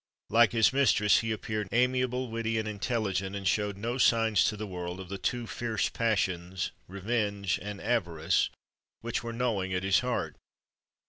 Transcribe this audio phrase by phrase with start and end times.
[0.31, 4.65] Like his mistress, he appeared amiable, witty, and intelligent, and shewed no signs to the
[4.65, 8.49] world of the two fierce passions, revenge and avarice,
[9.01, 10.37] which were gnawing at his heart.